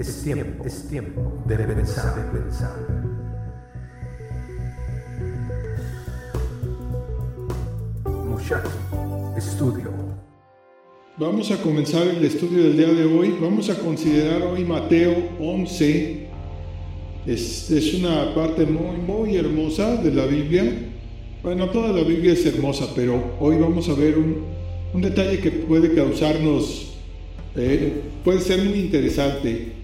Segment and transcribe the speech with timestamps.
[0.00, 2.74] es tiempo, es tiempo de pensar, de pensar.
[8.26, 8.70] Muchacho,
[9.36, 9.90] estudio.
[11.18, 13.36] Vamos a comenzar el estudio del día de hoy.
[13.42, 16.28] Vamos a considerar hoy Mateo 11.
[17.26, 20.64] Es, es una parte muy, muy hermosa de la Biblia.
[21.42, 24.46] Bueno, toda la Biblia es hermosa, pero hoy vamos a ver un,
[24.94, 26.94] un detalle que puede causarnos,
[27.54, 29.79] eh, puede ser muy interesante.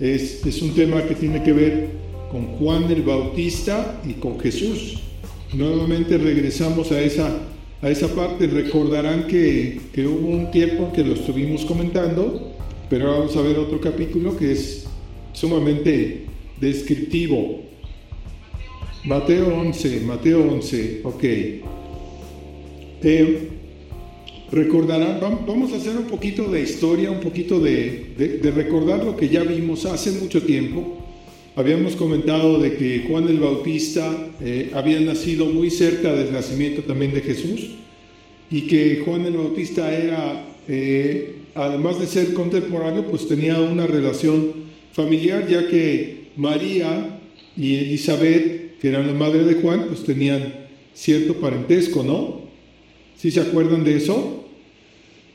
[0.00, 1.88] Es, un tema que tiene que ver
[2.30, 5.00] con Juan el Bautista y con Jesús.
[5.52, 7.36] Nuevamente regresamos a esa,
[7.82, 8.46] a esa parte.
[8.46, 12.54] Recordarán que, que hubo un tiempo que lo estuvimos comentando,
[12.88, 14.86] pero vamos a ver otro capítulo que es
[15.32, 16.26] sumamente
[16.60, 17.62] descriptivo.
[19.04, 21.24] Mateo 11, Mateo 11, ok.
[23.00, 23.48] Eh,
[24.50, 29.28] recordarán, vamos a hacer un poquito de historia, un poquito de, de, recordar lo que
[29.28, 31.04] ya vimos hace mucho tiempo.
[31.54, 37.12] Habíamos comentado de que Juan el Bautista eh, había nacido muy cerca del nacimiento también
[37.12, 37.70] de Jesús
[38.50, 44.68] y que Juan el Bautista era, eh, además de ser contemporáneo, pues tenía una relación
[44.92, 47.20] familiar, ya que María
[47.56, 50.54] y Elizabeth, que eran la madre de Juan, pues tenían
[50.94, 52.48] cierto parentesco, ¿no?
[53.16, 54.47] ¿Sí se acuerdan de eso?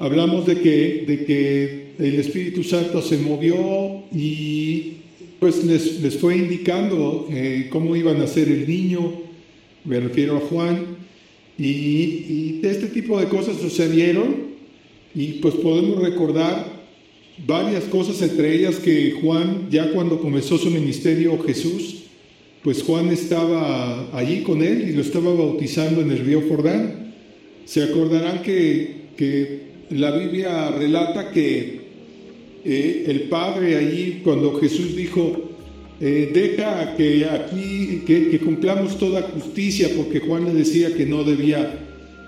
[0.04, 4.96] Hablamos de que, de que el Espíritu Santo se movió y
[5.40, 9.14] pues les, les fue indicando eh, cómo iban a ser el niño,
[9.86, 10.88] me refiero a Juan,
[11.58, 14.52] y, y este tipo de cosas sucedieron.
[15.16, 16.68] Y pues podemos recordar
[17.48, 22.04] varias cosas, entre ellas que Juan, ya cuando comenzó su ministerio Jesús,
[22.62, 27.14] pues Juan estaba allí con él y lo estaba bautizando en el río Jordán.
[27.64, 31.82] Se acordarán que, que la Biblia relata que
[32.66, 35.52] eh, el Padre allí, cuando Jesús dijo,
[36.00, 41.80] eh, deja que aquí, que, cumplamos toda justicia, porque Juan le decía que no debía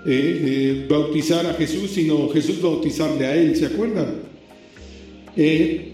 [0.06, 4.16] eh, bautizar a Jesús, sino Jesús bautizarle a él, ¿se acuerdan?
[5.36, 5.92] Él,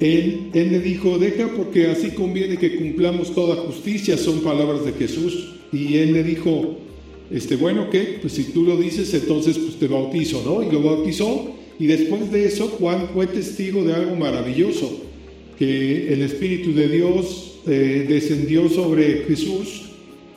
[0.00, 5.54] él, le dijo, deja porque así conviene que cumplamos toda justicia, son palabras de Jesús.
[5.72, 6.78] Y él le dijo,
[7.30, 8.18] este, bueno, ¿qué?
[8.20, 10.62] Pues si tú lo dices, entonces pues te bautizo, ¿no?
[10.62, 11.54] Y lo bautizó.
[11.78, 15.04] Y después de eso, Juan fue testigo de algo maravilloso,
[15.58, 19.90] que el Espíritu de Dios eh, descendió sobre Jesús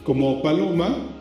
[0.03, 1.17] como paloma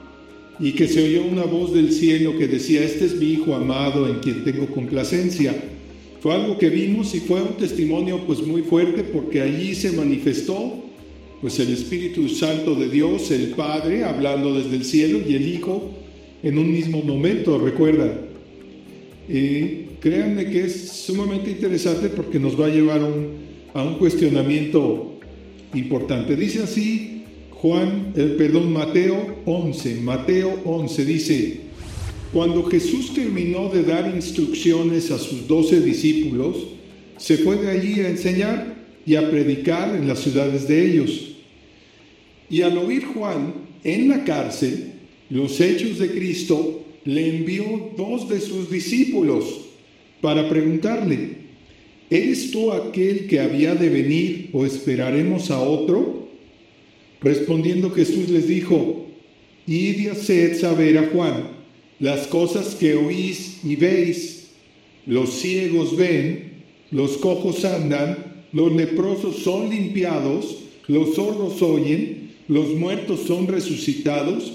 [0.59, 4.07] y que se oyó una voz del cielo que decía, este es mi Hijo amado
[4.09, 5.55] en quien tengo complacencia.
[6.21, 10.90] Fue algo que vimos y fue un testimonio pues muy fuerte porque allí se manifestó
[11.41, 15.91] pues el Espíritu Santo de Dios, el Padre, hablando desde el cielo y el Hijo
[16.43, 18.13] en un mismo momento, recuerdan.
[19.29, 23.01] Y créanme que es sumamente interesante porque nos va a llevar
[23.75, 25.19] a un cuestionamiento
[25.75, 26.37] importante.
[26.37, 27.21] Dice así
[27.61, 31.61] Juan, eh, perdón, Mateo 11, Mateo 11 dice,
[32.33, 36.57] cuando Jesús terminó de dar instrucciones a sus doce discípulos,
[37.19, 41.30] se fue de allí a enseñar y a predicar en las ciudades de ellos.
[42.51, 44.93] Y al oír Juan en la cárcel
[45.31, 49.61] los hechos de Cristo, le envió dos de sus discípulos
[50.21, 51.37] para preguntarle,
[52.11, 56.29] ¿eres tú aquel que había de venir o esperaremos a otro?
[57.23, 59.07] Respondiendo Jesús les dijo,
[59.67, 61.61] id y haced saber a Juan
[62.01, 64.49] las cosas que oís y veis.
[65.07, 72.20] Los ciegos ven, los cojos andan, los leprosos son limpiados, los sordos oyen,
[72.51, 74.53] los muertos son resucitados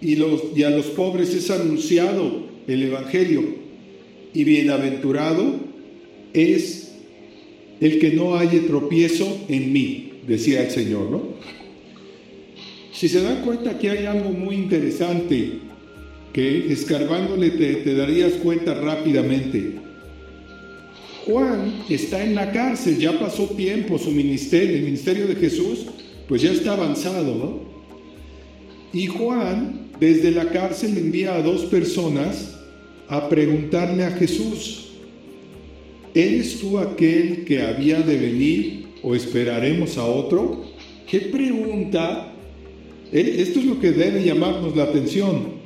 [0.00, 0.20] y,
[0.64, 3.44] a los pobres es anunciado el Evangelio.
[4.34, 5.54] Y bienaventurado
[6.34, 6.96] es
[7.80, 11.22] el que no haya tropiezo en mí, decía el Señor, ¿no?
[12.92, 15.52] Si se dan cuenta aquí hay algo muy interesante
[16.32, 19.76] que escarbándole te, te darías cuenta rápidamente.
[21.26, 25.86] Juan está en la cárcel, ya pasó tiempo su ministerio, el ministerio de Jesús,
[26.28, 27.60] pues ya está avanzado, ¿no?
[28.92, 32.56] Y Juan, desde la cárcel, envía a dos personas
[33.08, 34.88] a preguntarle a Jesús,
[36.14, 40.64] ¿eres tú aquel que había de venir o esperaremos a otro?
[41.08, 42.32] ¿Qué pregunta?
[43.12, 45.56] Esto es lo que debe llamarnos la atención.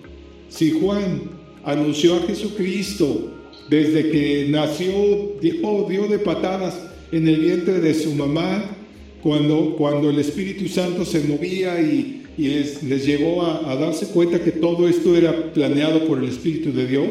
[0.48, 1.22] Si Juan
[1.64, 3.32] anunció a Jesucristo
[3.70, 6.78] desde que nació, dijo, dio de patadas
[7.12, 8.76] en el vientre de su mamá,
[9.22, 14.06] cuando, cuando el Espíritu Santo se movía y, y les, les, llevó a, a, darse
[14.06, 17.08] cuenta que todo esto era planeado por el Espíritu de Dios.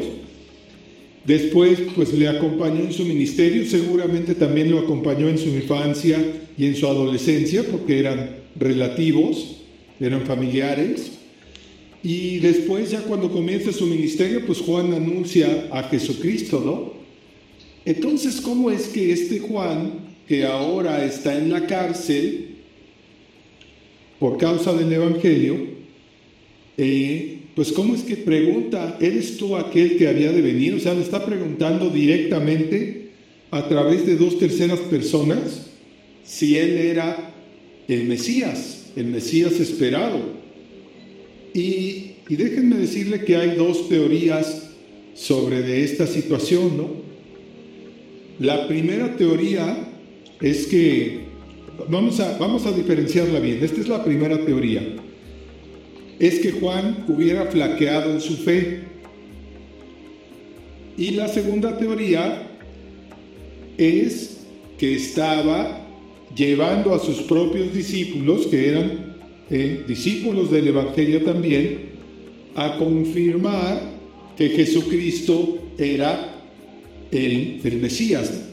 [1.24, 6.18] Después, pues le acompañó en su ministerio, seguramente también lo acompañó en su infancia
[6.56, 9.56] y en su adolescencia, porque eran relativos,
[10.00, 11.12] eran familiares.
[12.02, 17.00] Y después, ya cuando comienza su ministerio, pues Juan anuncia a Jesucristo, ¿no?
[17.84, 22.50] Entonces, ¿cómo es que este Juan, que ahora está en la cárcel
[24.20, 25.56] por causa del Evangelio,
[26.78, 30.74] eh, pues cómo es que pregunta, ¿eres tú aquel que había de venir?
[30.74, 33.08] O sea, le está preguntando directamente
[33.50, 35.66] a través de dos terceras personas
[36.22, 37.34] si él era
[37.88, 40.20] el Mesías, el Mesías esperado.
[41.54, 44.70] Y, y déjenme decirle que hay dos teorías
[45.12, 46.88] sobre de esta situación, ¿no?
[48.38, 49.89] La primera teoría
[50.40, 51.20] es que,
[51.88, 54.82] vamos a, vamos a diferenciarla bien, esta es la primera teoría
[56.20, 58.82] es que Juan hubiera flaqueado en su fe.
[60.98, 62.46] Y la segunda teoría
[63.78, 64.42] es
[64.78, 65.86] que estaba
[66.36, 69.16] llevando a sus propios discípulos, que eran
[69.48, 71.88] eh, discípulos del Evangelio también,
[72.54, 73.80] a confirmar
[74.36, 76.34] que Jesucristo era
[77.10, 78.49] el, el Mesías.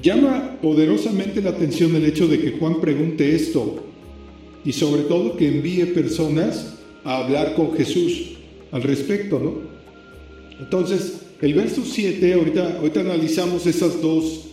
[0.00, 3.84] Llama poderosamente la atención el hecho de que Juan pregunte esto,
[4.64, 6.74] y sobre todo que envíe personas
[7.04, 8.34] a hablar con Jesús
[8.70, 9.54] al respecto, ¿no?
[10.60, 14.46] Entonces, el verso 7, ahorita, ahorita analizamos esas dos,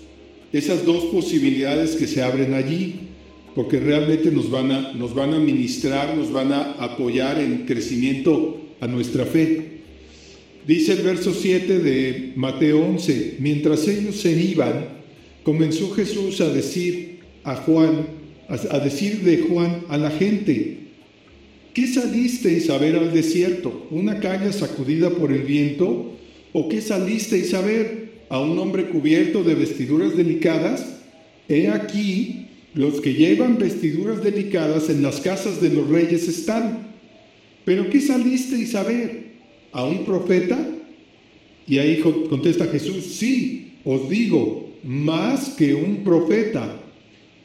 [0.52, 2.96] esas dos posibilidades que se abren allí,
[3.54, 8.60] porque realmente nos van, a, nos van a ministrar, nos van a apoyar en crecimiento
[8.80, 9.80] a nuestra fe.
[10.66, 14.99] Dice el verso 7 de Mateo 11, mientras ellos se iban,
[15.44, 18.08] comenzó Jesús a decir a Juan,
[18.48, 20.78] a decir de Juan a la gente,
[21.74, 23.88] ¿qué salisteis a ver al desierto?
[23.92, 26.14] ¿Una caña sacudida por el viento?
[26.54, 28.10] ¿O qué salisteis a ver?
[28.30, 31.00] ¿A un hombre cubierto de vestiduras delicadas?
[31.48, 36.90] He aquí, los que llevan vestiduras delicadas en las casas de los reyes están.
[37.66, 39.30] ¿Pero qué salisteis a ver?
[39.72, 40.58] ¿A un profeta?
[41.68, 42.00] Y ahí
[42.30, 46.80] contesta Jesús, sí, os digo, más que un profeta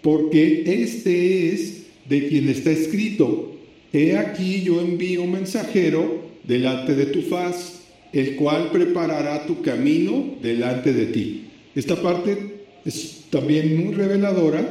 [0.04, 3.56] porque este es de quien está escrito,
[3.90, 7.80] he aquí yo envío un mensajero delante de tu faz,
[8.12, 11.44] el cual preparará tu camino delante de ti.
[11.74, 12.36] Esta parte
[12.84, 14.68] es también muy reveladora.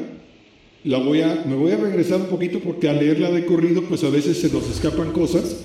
[0.83, 4.04] La voy a, me voy a regresar un poquito porque al leerla de corrido, pues
[4.04, 5.63] a veces se nos escapan cosas.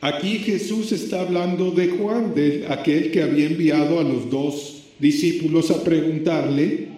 [0.00, 5.70] Aquí Jesús está hablando de Juan, de aquel que había enviado a los dos discípulos
[5.70, 6.88] a preguntarle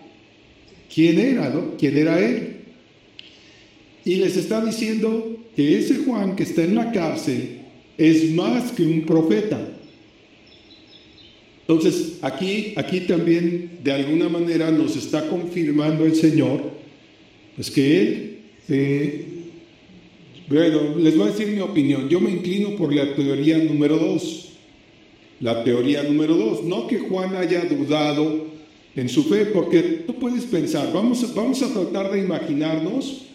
[0.93, 1.77] quién era, ¿no?
[1.77, 2.57] ¿Quién era él?
[4.05, 7.59] Y les está diciendo que ese Juan que está en la cárcel
[7.99, 9.61] es más que un profeta.
[11.69, 16.63] Entonces, aquí, aquí también de alguna manera nos está confirmando el Señor,
[17.55, 18.39] pues que Él,
[18.69, 19.25] eh,
[20.49, 24.50] bueno, les voy a decir mi opinión, yo me inclino por la teoría número dos,
[25.41, 28.47] la teoría número dos, no que Juan haya dudado
[28.95, 33.27] en su fe, porque tú puedes pensar, vamos a, vamos a tratar de imaginarnos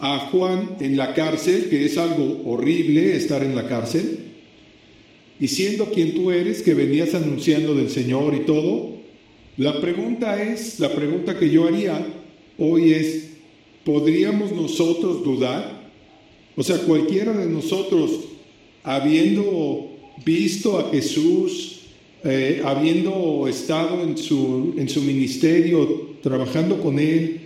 [0.00, 4.18] a Juan en la cárcel, que es algo horrible estar en la cárcel,
[5.38, 9.00] y siendo quien tú eres, que venías anunciando del Señor y todo,
[9.56, 12.06] la pregunta es, la pregunta que yo haría
[12.58, 13.30] hoy es,
[13.84, 15.90] ¿podríamos nosotros dudar?
[16.56, 18.20] O sea, cualquiera de nosotros,
[18.82, 21.80] habiendo visto a Jesús,
[22.24, 27.40] eh, habiendo estado en su, en su ministerio, trabajando con Él,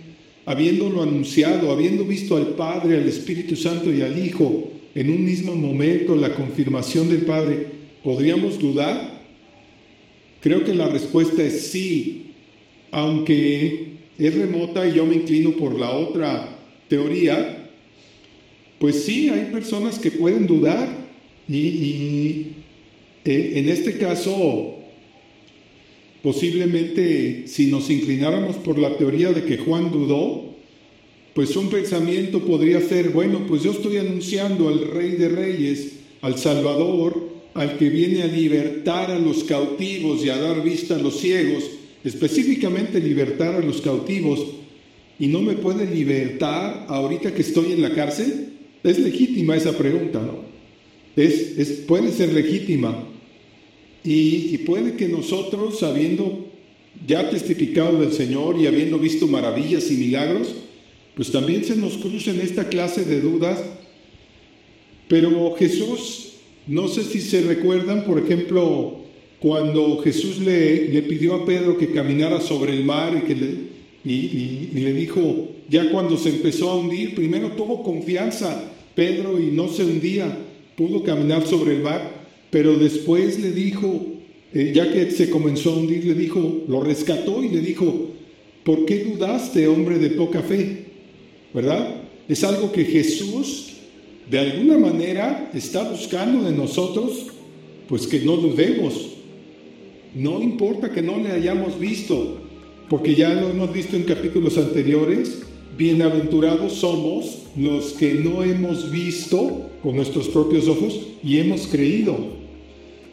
[0.45, 5.55] habiéndolo anunciado, habiendo visto al Padre, al Espíritu Santo y al Hijo en un mismo
[5.55, 7.67] momento, la confirmación del Padre,
[8.03, 9.21] ¿podríamos dudar?
[10.41, 12.31] Creo que la respuesta es sí,
[12.91, 17.69] aunque es remota y yo me inclino por la otra teoría,
[18.79, 20.87] pues sí, hay personas que pueden dudar
[21.49, 22.47] y
[23.25, 24.75] eh, en este caso,
[26.21, 30.55] posiblemente si nos inclináramos por la teoría de que Juan dudó,
[31.33, 35.91] pues un pensamiento podría ser, bueno, pues yo estoy anunciando al Rey de Reyes,
[36.21, 40.99] al Salvador, al que viene a libertar a los cautivos y a dar vista a
[40.99, 41.63] los ciegos,
[42.03, 44.45] específicamente libertar a los cautivos,
[45.19, 48.49] y no me puede libertar ahorita que estoy en la cárcel.
[48.83, 50.39] Es legítima esa pregunta, ¿no?
[51.15, 53.07] Es, es, puede ser legítima,
[54.05, 56.45] y, puede que nosotros, habiendo
[57.07, 60.55] ya testificado del Señor y habiendo visto maravillas y milagros,
[61.15, 63.59] pues también se nos crucen esta clase de dudas.
[65.07, 66.33] Pero Jesús,
[66.67, 68.99] no sé si se recuerdan, por ejemplo,
[69.39, 73.47] cuando Jesús le, le pidió a Pedro que caminara sobre el mar y, que le,
[74.05, 79.47] y, y le dijo, ya cuando se empezó a hundir, primero tuvo confianza Pedro y
[79.47, 80.37] no se hundía,
[80.75, 82.14] pudo caminar sobre el mar,
[82.55, 84.05] pero después le dijo,
[84.53, 88.11] eh, ya que se comenzó a hundir, le dijo, lo rescató y le dijo,
[88.63, 90.85] ¿por qué dudaste, hombre de poca fe?
[91.53, 92.03] ¿Verdad?
[92.29, 93.73] Es algo que Jesús
[94.31, 97.27] de alguna manera está buscando de nosotros,
[97.89, 99.09] pues que no dudemos.
[100.15, 102.37] No importa que no le hayamos visto,
[102.87, 105.41] porque ya lo hemos visto en capítulos anteriores,
[105.77, 112.44] bienaventurados somos los que no hemos visto con nuestros propios ojos y hemos creído,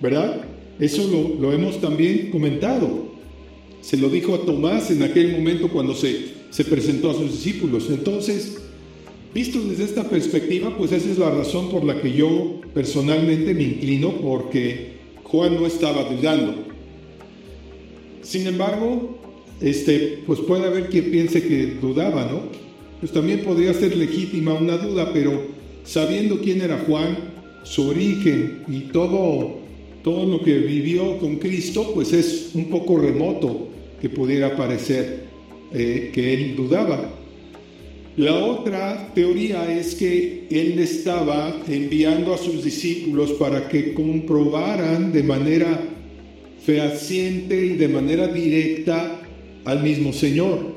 [0.02, 0.42] ¿verdad?
[0.80, 3.12] Eso lo, lo hemos también comentado.
[3.80, 7.88] Se lo dijo a Tomás en aquel momento cuando se, se presentó a sus discípulos.
[7.88, 8.58] Entonces,
[9.32, 13.62] visto desde esta perspectiva, pues esa es la razón por la que yo personalmente me
[13.62, 16.54] inclino porque Juan no estaba dudando.
[18.22, 19.18] Sin embargo,
[19.60, 22.42] este, pues puede haber quien piense que dudaba, ¿no?
[23.00, 25.42] Pues también podría ser legítima una duda, pero
[25.84, 27.16] sabiendo quién era Juan,
[27.64, 29.61] su origen y todo,
[30.02, 33.68] todo lo que vivió con Cristo, pues es un poco remoto
[34.00, 35.24] que pudiera parecer
[35.72, 37.10] eh, que él dudaba.
[38.16, 45.22] La otra teoría es que él estaba enviando a sus discípulos para que comprobaran de
[45.22, 45.80] manera
[46.62, 49.20] fehaciente y de manera directa
[49.64, 50.74] al mismo Señor.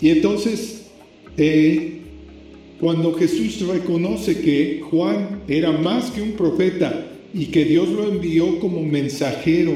[0.00, 0.86] Y entonces,
[1.36, 1.98] eh,
[2.80, 8.58] cuando Jesús reconoce que Juan era más que un profeta y que Dios lo envió
[8.60, 9.72] como mensajero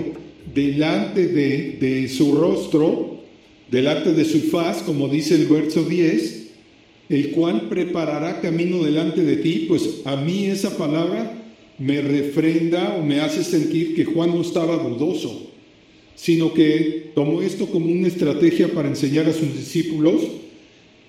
[0.54, 3.22] delante de, de su rostro,
[3.70, 6.50] delante de su faz, como dice el verso 10,
[7.08, 11.38] el cual preparará camino delante de ti, pues a mí esa palabra
[11.78, 15.52] me refrenda o me hace sentir que Juan no estaba dudoso
[16.22, 20.22] sino que tomó esto como una estrategia para enseñar a sus discípulos.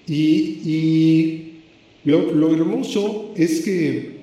[0.07, 1.51] Y,
[2.03, 4.13] lo, hermoso es que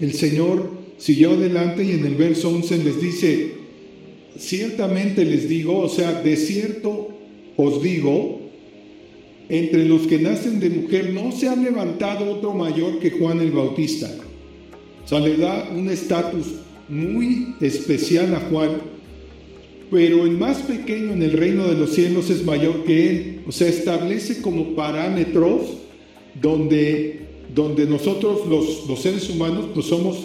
[0.00, 0.70] el Señor
[1.02, 3.52] siguió adelante y en el verso 11 les dice,
[4.38, 7.08] ciertamente les digo, o sea, de cierto
[7.56, 8.40] os digo,
[9.48, 13.50] entre los que nacen de mujer no se ha levantado otro mayor que Juan el
[13.50, 14.08] Bautista.
[15.04, 16.46] O sea, le da un estatus
[16.88, 18.92] muy especial a Juan
[19.92, 23.40] pero el más pequeño en el reino de los cielos es mayor que él.
[23.46, 25.60] O sea, establece como parámetros
[26.40, 30.16] donde, donde nosotros los, seres humanos pues somos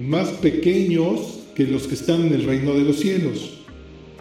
[0.00, 3.58] más pequeños que los que están en el reino de los cielos.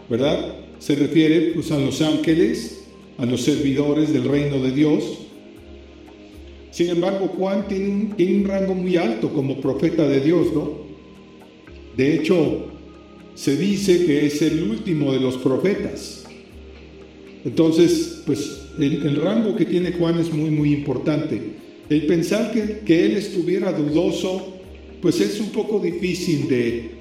[0.10, 0.56] ¿Verdad?
[0.80, 2.86] Se refiere pues a los ángeles,
[3.18, 5.04] a los servidores del reino de Dios.
[6.72, 10.84] Sin embargo, Juan tiene un, rango muy alto como profeta de Dios, ¿no?
[11.96, 12.66] De hecho,
[13.36, 16.26] se dice que es el último de los profetas.
[17.46, 21.40] Entonces, pues el, rango que tiene Juan es muy, muy importante.
[21.90, 24.53] El pensar que, que, él estuviera dudoso,
[25.04, 26.92] pues es un poco difícil de,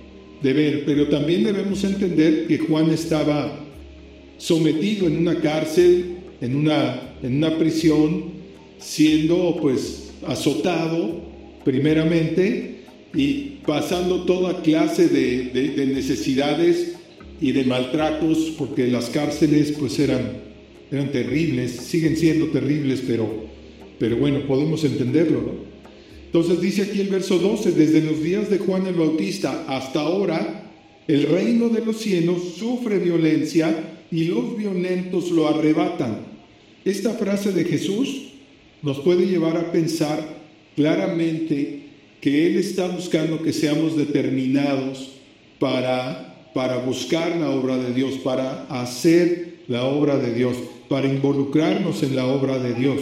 [0.43, 3.65] de ver, pero también debemos entender que Juan estaba
[4.39, 8.25] sometido en una cárcel, en una, en una prisión,
[8.81, 11.23] siendo pues azotado
[11.65, 12.81] primeramente
[13.15, 16.97] y pasando toda clase de, necesidades
[17.41, 20.39] y de maltratos, porque las cárceles pues eran,
[20.91, 23.47] eran terribles, siguen siendo terribles, pero,
[24.01, 25.72] pero bueno, podemos entenderlo, ¿no?
[26.33, 30.71] Entonces dice aquí el verso 12, desde los días de Juan el Bautista hasta ahora,
[31.07, 36.21] el reino de los cielos sufre violencia y los violentos lo arrebatan.
[36.87, 38.29] Esta frase de Jesús
[38.81, 40.27] nos puede llevar a pensar
[40.75, 41.83] claramente
[42.23, 45.11] que Él está buscando que seamos determinados
[45.59, 50.57] para, para buscar la obra de Dios, para hacer la obra de Dios,
[50.89, 53.01] para involucrarnos en la obra de Dios,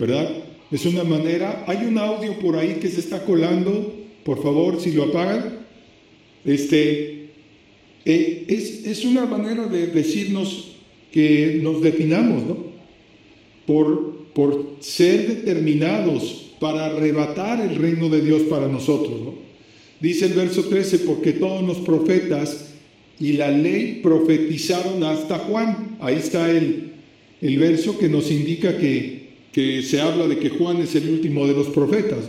[0.00, 0.39] ¿verdad?
[0.70, 3.92] Es una manera, hay un audio por ahí que se está colando,
[4.24, 5.60] por favor, si lo apagan,
[6.44, 7.30] este,
[8.04, 10.76] eh, es, es, una manera de decirnos
[11.12, 12.56] que nos definamos, ¿no?
[13.66, 19.18] Por, por ser determinados para arrebatar el reino de Dios para nosotros.
[20.00, 22.74] Dice el verso 13, porque todos los profetas
[23.18, 25.98] y la ley profetizaron hasta Juan.
[26.00, 26.92] Ahí está el,
[27.40, 29.19] el verso que nos indica que,
[29.52, 32.24] que se habla de que Juan es el último de los profetas.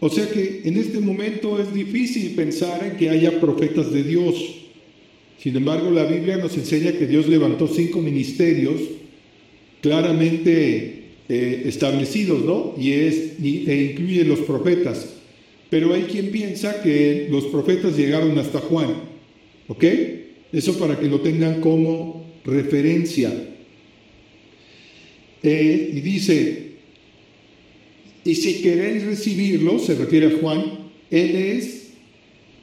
[0.00, 4.34] O sea que en este momento es difícil pensar en que haya profetas de Dios.
[5.38, 8.80] Sin embargo, la Biblia nos enseña que Dios levantó cinco ministerios
[9.80, 12.74] claramente eh, establecidos, ¿no?
[12.78, 15.16] Y es, e incluye los profetas.
[15.70, 18.90] pero hay quien piensa que los profetas llegaron hasta Juan.
[19.68, 19.84] ¿Ok?
[20.52, 23.49] Eso para que lo tengan como referencia.
[25.42, 26.70] Eh, y dice,
[28.24, 30.62] y si queréis recibirlo, se refiere a Juan,
[31.10, 31.90] Él es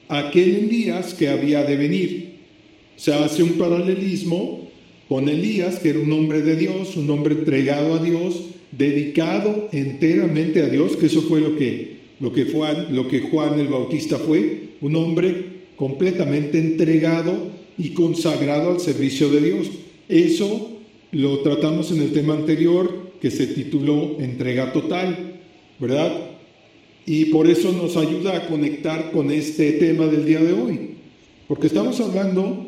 [0.08, 2.28] aquel Elías que había de venir.
[2.96, 4.70] O sea, hace un paralelismo
[5.10, 10.62] con Elías, que era un hombre de Dios, un hombre entregado a Dios, dedicado enteramente
[10.62, 14.18] a Dios, que eso fue lo que, lo que, Juan, lo que Juan el Bautista
[14.18, 19.68] fue, un hombre completamente entregado y consagrado al servicio de Dios.
[20.10, 20.77] Eso
[21.12, 25.38] lo tratamos en el tema anterior que se tituló Entrega Total.
[25.80, 26.12] ¿verdad?
[27.06, 30.80] Y por eso nos ayuda a conectar con este tema del día de hoy,
[31.48, 32.68] porque estamos hablando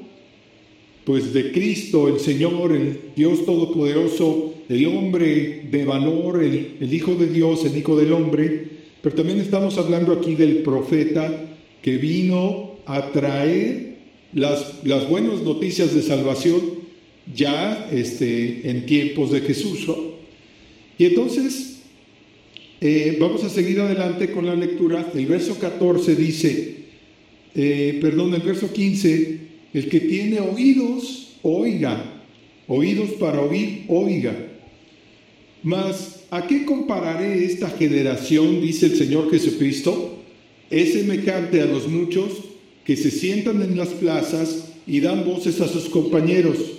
[1.03, 7.15] pues de Cristo, el Señor, el Dios Todopoderoso, el hombre de valor, el, el Hijo
[7.15, 8.67] de Dios, el Hijo del Hombre,
[9.01, 11.45] pero también estamos hablando aquí del profeta
[11.81, 13.97] que vino a traer
[14.33, 16.61] las, las buenas noticias de salvación
[17.35, 19.87] ya este, en tiempos de Jesús.
[20.97, 21.79] Y entonces
[22.81, 25.11] eh, vamos a seguir adelante con la lectura.
[25.13, 26.75] El verso 14 dice,
[27.55, 29.39] eh, perdón, el verso 15,
[29.73, 32.15] el que tiene oídos, oiga.
[32.67, 34.35] Oídos para oír, oiga.
[35.63, 38.61] Mas, ¿a qué compararé esta generación?
[38.61, 40.15] Dice el Señor Jesucristo.
[40.69, 42.29] Es semejante a los muchos
[42.85, 46.78] que se sientan en las plazas y dan voces a sus compañeros.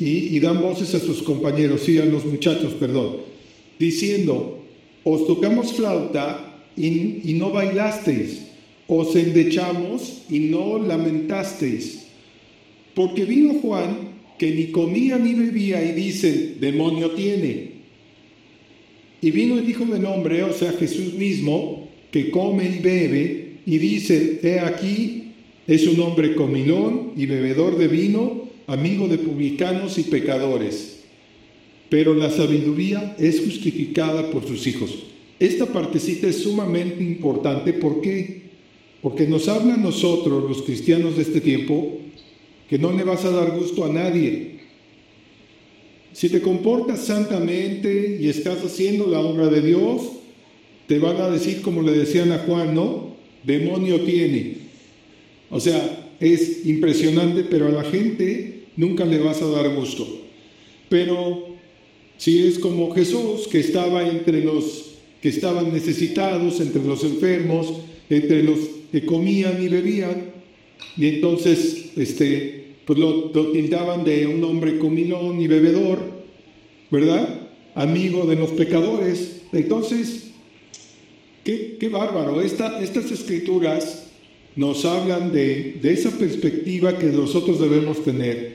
[0.00, 3.30] Y, y dan voces a sus compañeros, sí, a los muchachos, perdón
[3.80, 4.60] diciendo,
[5.02, 8.42] os tocamos flauta y, no bailasteis,
[8.86, 12.06] os endechamos y no lamentasteis.
[12.94, 17.80] Porque vino Juan que ni comía ni bebía y dice, demonio tiene.
[19.22, 23.78] Y vino el Hijo del Hombre, o sea, Jesús mismo, que come y bebe y
[23.78, 25.32] dice, he aquí,
[25.66, 31.00] es un hombre comilón y bebedor de vino, amigo de publicanos y pecadores
[31.90, 34.94] pero la sabiduría es justificada por sus hijos.
[35.38, 38.42] Esta partecita es sumamente importante, ¿por qué?
[39.02, 41.98] Porque nos habla a nosotros, los cristianos de este tiempo,
[42.68, 44.60] que no le vas a dar gusto a nadie.
[46.12, 50.02] Si te comportas santamente y estás haciendo la obra de Dios,
[50.86, 53.16] te van a decir como le decían a Juan, ¿no?
[53.42, 54.58] Demonio tiene.
[55.50, 58.49] O sea, es impresionante, pero a la gente
[58.80, 60.06] nunca le vas a dar gusto.
[60.88, 61.48] Pero
[62.16, 64.86] si es como Jesús que estaba entre los
[65.20, 67.74] que estaban necesitados, entre los enfermos,
[68.08, 68.58] entre los
[68.90, 70.30] que comían y bebían,
[70.96, 75.98] y entonces este, pues lo, tildaban de un hombre comilón y bebedor,
[76.90, 77.48] ¿verdad?
[77.74, 79.42] Amigo de los pecadores.
[79.52, 80.30] Entonces,
[81.44, 82.40] qué, qué bárbaro.
[82.40, 84.06] estas escrituras
[84.56, 88.49] nos hablan de, de esa perspectiva que nosotros debemos tener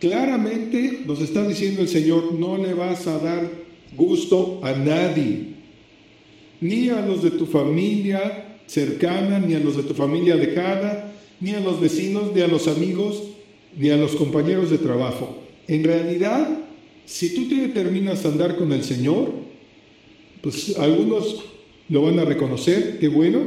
[0.00, 3.50] Claramente nos está diciendo el Señor, no le vas a dar
[3.94, 5.48] gusto a nadie,
[6.62, 11.50] ni a los de tu familia cercana, ni a los de tu familia lejana, ni
[11.50, 13.24] a los vecinos, ni a los amigos,
[13.76, 15.36] ni a los compañeros de trabajo.
[15.68, 16.48] En realidad,
[17.04, 19.32] si tú te determinas a andar con el Señor,
[20.40, 21.44] pues algunos
[21.90, 23.40] lo van a reconocer, qué bueno,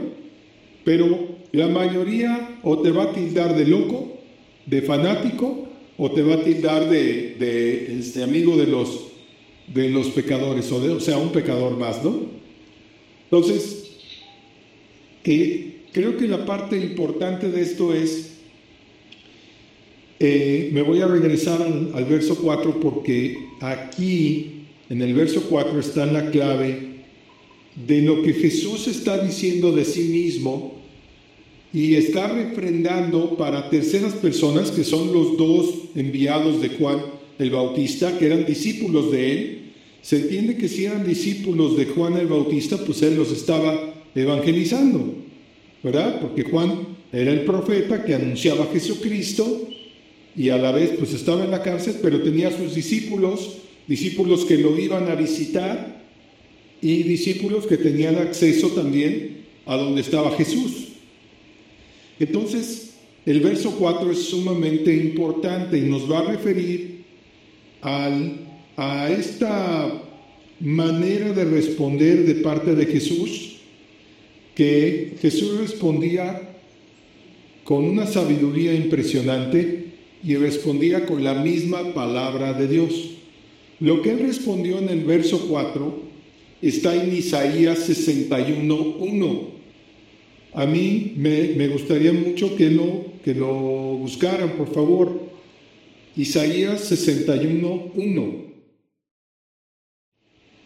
[0.84, 4.20] pero la mayoría o te va a tildar de loco,
[4.68, 9.08] de fanático, o te va a tildar de, este, amigo de los,
[9.68, 12.22] de los pecadores, o, de, sea, un pecador más, ¿no?
[13.26, 13.92] Entonces,
[15.24, 18.32] creo que la parte importante de esto es,
[20.20, 25.80] eh, me voy a regresar al, al verso 4 porque aquí, en el verso 4
[25.80, 26.94] está la clave
[27.76, 30.73] de lo que Jesús está diciendo de sí mismo
[31.74, 37.00] y está refrendando para terceras personas, que son los dos enviados de Juan
[37.40, 39.60] el Bautista, que eran discípulos de él.
[40.04, 45.16] Se entiende que si eran discípulos de Juan el Bautista, pues él los estaba evangelizando,
[45.82, 46.22] ¿verdad?
[46.22, 49.68] Porque Juan era el profeta que anunciaba a Jesucristo
[50.36, 53.58] y a la vez pues estaba en la cárcel, pero tenía sus discípulos,
[53.88, 56.04] discípulos que lo iban a visitar
[56.82, 60.93] y discípulos que tenían acceso también a donde estaba Jesús.
[62.20, 62.96] Entonces,
[63.26, 67.04] el verso 4 es sumamente importante y nos va a referir
[67.82, 70.02] a esta
[70.60, 73.58] manera de responder de parte de Jesús,
[74.56, 76.50] que Jesús respondía
[77.64, 79.86] con una sabiduría impresionante
[80.24, 83.12] y respondía con la misma palabra de Dios.
[83.80, 86.02] Lo que él respondió en el verso 4
[86.62, 89.53] está en Isaías 61.1.
[90.56, 93.54] A mí me, gustaría mucho que lo, que lo
[93.98, 95.20] buscaran, por favor.
[96.16, 98.54] Isaías 61.1.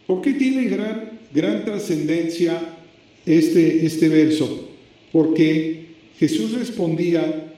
[0.05, 2.59] ¿Por qué tiene gran, gran trascendencia
[3.25, 4.69] este, este verso?
[5.13, 5.85] Porque
[6.19, 7.53] Jesús respondía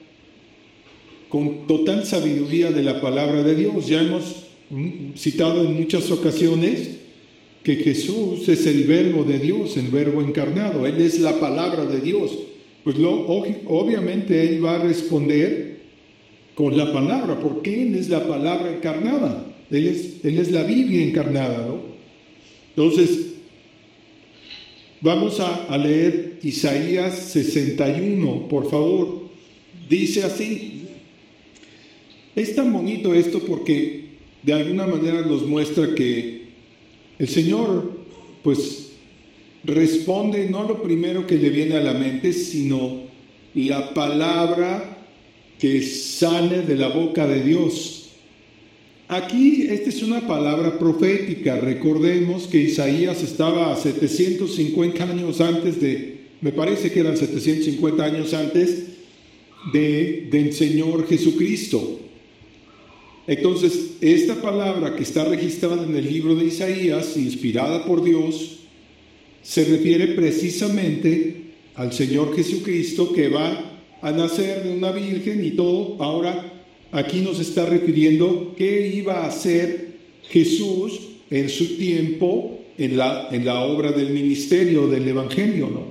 [1.28, 3.88] con total sabiduría de la palabra de Dios.
[3.88, 4.46] Ya hemos
[5.16, 6.99] citado en muchas ocasiones
[7.62, 12.00] que Jesús es el verbo de Dios, el verbo encarnado, Él es la palabra de
[12.00, 12.30] Dios.
[12.84, 15.80] Pues lo, obviamente Él va a responder
[16.54, 21.02] con la palabra, porque Él es la palabra encarnada, Él es, él es la Biblia
[21.02, 21.90] encarnada, ¿no?
[22.76, 23.34] Entonces,
[25.00, 29.20] vamos a, a leer Isaías 61, por favor.
[29.88, 30.84] Dice así,
[32.34, 34.04] es tan bonito esto porque
[34.42, 36.49] de alguna manera nos muestra que
[37.20, 37.92] el Señor,
[38.42, 38.92] pues,
[39.62, 43.02] responde no lo primero que le viene a la mente, sino
[43.54, 45.06] la palabra
[45.58, 48.08] que sale de la boca de Dios.
[49.06, 51.60] Aquí esta es una palabra profética.
[51.60, 58.32] Recordemos que Isaías estaba a 750 años antes de, me parece que eran 750 años
[58.32, 58.84] antes
[59.74, 62.00] de, del Señor Jesucristo.
[63.30, 68.56] Entonces, esta palabra que está registrada en el libro de Isaías, inspirada por Dios,
[69.40, 71.36] se refiere precisamente
[71.76, 76.02] al Señor Jesucristo que va a nacer de una virgen y todo.
[76.02, 76.52] Ahora,
[76.90, 79.90] aquí nos está refiriendo qué iba a hacer
[80.28, 85.84] Jesús en su tiempo en la, en la obra del ministerio del Evangelio, ¿no?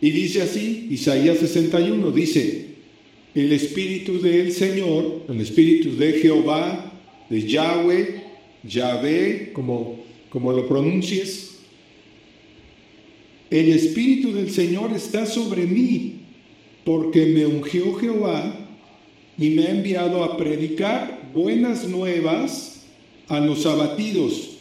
[0.00, 2.65] Y dice así, Isaías 61, dice,
[3.36, 6.90] el Espíritu del Señor, el Espíritu de Jehová,
[7.28, 8.22] de Yahweh,
[8.64, 9.98] Yahvé, como,
[10.30, 11.58] como lo pronuncies.
[13.50, 16.20] El Espíritu del Señor está sobre mí,
[16.82, 18.56] porque me ungió Jehová
[19.36, 22.86] y me ha enviado a predicar buenas nuevas
[23.28, 24.56] a los abatidos,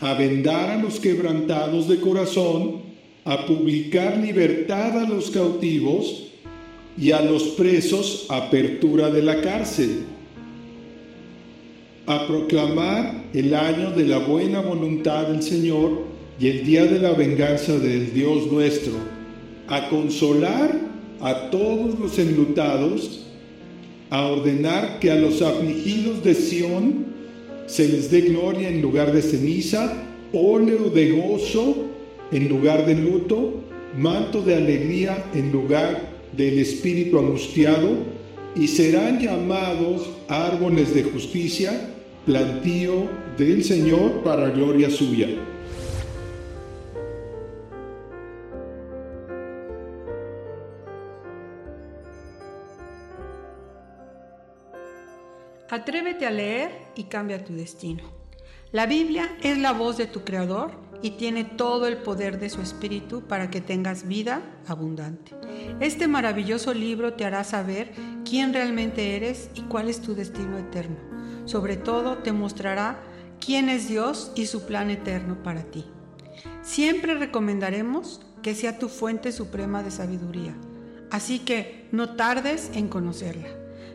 [0.00, 2.82] a vendar a los quebrantados de corazón,
[3.24, 6.31] a publicar libertad a los cautivos,
[6.98, 10.04] y a los presos apertura de la cárcel,
[12.06, 16.02] a proclamar el año de la buena voluntad del Señor
[16.38, 18.94] y el día de la venganza del Dios nuestro,
[19.68, 20.80] a consolar
[21.20, 23.26] a todos los enlutados,
[24.10, 27.06] a ordenar que a los afligidos de Sión
[27.66, 29.92] se les dé gloria en lugar de ceniza,
[30.32, 31.92] óleo de gozo
[32.32, 33.60] en lugar de luto,
[33.96, 37.90] manto de alegría en lugar del espíritu angustiado
[38.54, 41.90] y serán llamados árboles de justicia,
[42.26, 45.28] plantío del Señor para gloria suya.
[55.70, 58.02] Atrévete a leer y cambia tu destino.
[58.72, 62.60] La Biblia es la voz de tu Creador y tiene todo el poder de su
[62.60, 65.32] Espíritu para que tengas vida abundante.
[65.80, 67.92] Este maravilloso libro te hará saber
[68.24, 70.96] quién realmente eres y cuál es tu destino eterno.
[71.44, 73.02] Sobre todo te mostrará
[73.44, 75.84] quién es Dios y su plan eterno para ti.
[76.62, 80.54] Siempre recomendaremos que sea tu fuente suprema de sabiduría,
[81.10, 83.48] así que no tardes en conocerla.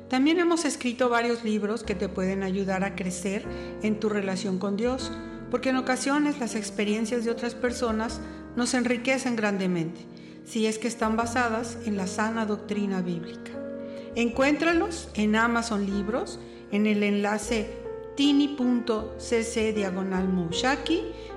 [0.09, 3.45] También hemos escrito varios libros que te pueden ayudar a crecer
[3.81, 5.11] en tu relación con Dios
[5.49, 8.19] porque en ocasiones las experiencias de otras personas
[8.55, 10.01] nos enriquecen grandemente,
[10.45, 13.51] si es que están basadas en la sana doctrina bíblica.
[14.15, 16.39] Encuéntralos en Amazon Libros,
[16.71, 17.69] en el enlace
[18.15, 20.27] tini.cc diagonal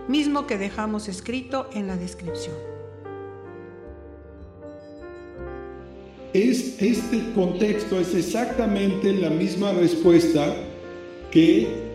[0.08, 2.56] mismo que dejamos escrito en la descripción.
[6.32, 10.54] Es, este contexto es exactamente la misma respuesta
[11.30, 11.89] que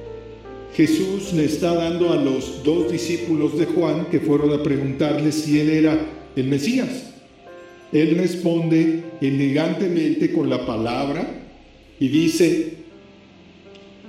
[0.75, 5.57] Jesús le está dando a los dos discípulos de Juan que fueron a preguntarle si
[5.59, 7.13] él era el Mesías.
[7.93, 11.43] Él responde elegantemente con la palabra
[11.97, 12.73] y dice,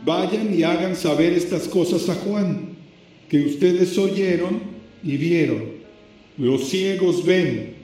[0.04, 2.70] vayan y hagan saber estas cosas a Juan,
[3.28, 4.60] que ustedes oyeron
[5.04, 5.66] y vieron.
[6.36, 7.74] Los ciegos ven,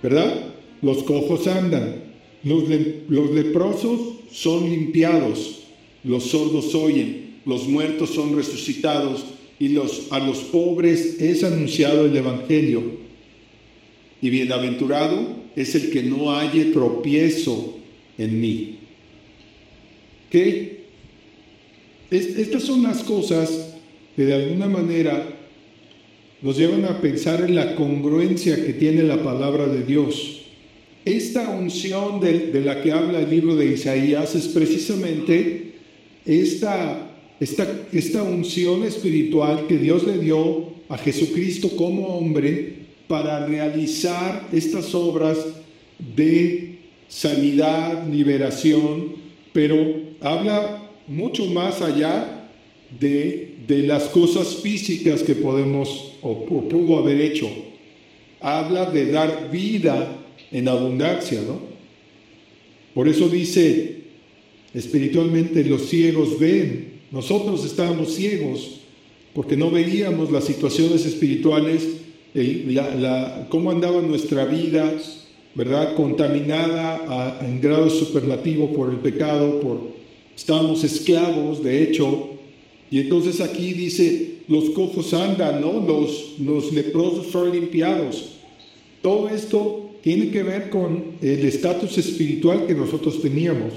[0.00, 0.52] ¿verdad?
[0.80, 2.04] Los cojos andan,
[2.44, 2.64] los,
[3.08, 5.64] los leprosos son limpiados,
[6.04, 7.17] los sordos oyen
[7.48, 9.24] los muertos son resucitados
[9.58, 12.82] y los, a los pobres es anunciado el Evangelio.
[14.20, 17.78] Y bienaventurado es el que no halle tropiezo
[18.18, 18.78] en mí.
[20.30, 20.76] ¿Qué?
[22.10, 23.74] estas son las cosas
[24.14, 25.26] que de alguna manera
[26.42, 30.42] nos llevan a pensar en la congruencia que tiene la palabra de Dios.
[31.06, 35.72] Esta unción de, de la que habla el libro de Isaías es precisamente
[36.26, 37.08] esta,
[37.40, 44.94] esta, esta unción espiritual que Dios le dio a Jesucristo como hombre para realizar estas
[44.94, 45.38] obras
[46.16, 49.16] de sanidad, liberación,
[49.52, 49.76] pero
[50.20, 52.50] habla mucho más allá
[52.98, 57.48] de, de las cosas físicas que podemos o, pudo haber hecho.
[58.40, 60.16] Habla de dar vida
[60.50, 61.60] en abundancia, ¿no?
[62.94, 63.96] Por eso dice,
[64.74, 66.87] espiritualmente los ciegos ven.
[67.10, 68.80] Nosotros estábamos ciegos
[69.34, 71.86] porque no veíamos las situaciones espirituales,
[72.34, 74.92] la, cómo andaba nuestra vida,
[75.54, 75.94] ¿verdad?
[75.94, 79.80] Contaminada en grado superlativo por el pecado, por
[80.36, 82.30] estábamos esclavos, de hecho.
[82.90, 85.84] Y entonces aquí dice, los cojos andan, ¿no?
[85.86, 88.38] Los, los leprosos son limpiados.
[89.02, 93.72] Todo esto tiene que ver con el estatus espiritual que nosotros teníamos.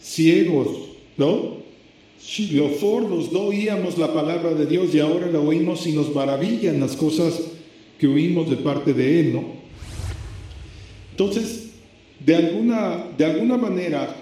[0.00, 0.68] Ciegos,
[1.16, 1.61] ¿no?
[2.52, 6.80] Los fordos no oíamos la palabra de Dios y ahora la oímos y nos maravillan
[6.80, 7.40] las cosas
[7.98, 9.44] que oímos de parte de Él, ¿no?
[11.10, 11.70] Entonces,
[12.24, 14.16] de alguna, de alguna manera,